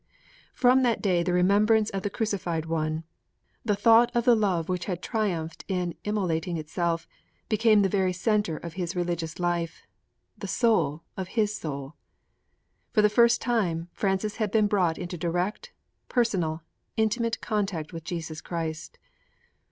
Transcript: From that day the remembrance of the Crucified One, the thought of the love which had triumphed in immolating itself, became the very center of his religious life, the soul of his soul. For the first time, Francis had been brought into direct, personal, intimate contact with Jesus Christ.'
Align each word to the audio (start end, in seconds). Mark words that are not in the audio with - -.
From 0.55 0.81
that 0.81 0.99
day 0.99 1.21
the 1.21 1.31
remembrance 1.31 1.91
of 1.91 2.01
the 2.01 2.09
Crucified 2.09 2.65
One, 2.65 3.03
the 3.63 3.75
thought 3.75 4.09
of 4.15 4.25
the 4.25 4.33
love 4.33 4.67
which 4.67 4.85
had 4.85 4.99
triumphed 4.99 5.63
in 5.67 5.93
immolating 6.03 6.57
itself, 6.57 7.07
became 7.49 7.83
the 7.83 7.87
very 7.87 8.11
center 8.11 8.57
of 8.57 8.73
his 8.73 8.95
religious 8.95 9.37
life, 9.39 9.85
the 10.35 10.47
soul 10.47 11.03
of 11.15 11.27
his 11.37 11.55
soul. 11.55 11.93
For 12.89 13.03
the 13.03 13.09
first 13.09 13.41
time, 13.41 13.89
Francis 13.93 14.37
had 14.37 14.49
been 14.49 14.65
brought 14.65 14.97
into 14.97 15.19
direct, 15.19 15.71
personal, 16.09 16.63
intimate 16.97 17.39
contact 17.39 17.93
with 17.93 18.03
Jesus 18.03 18.41
Christ.' 18.41 18.97